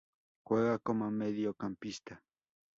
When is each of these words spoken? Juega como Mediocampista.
Juega 0.41 0.79
como 0.79 1.11
Mediocampista. 1.11 2.23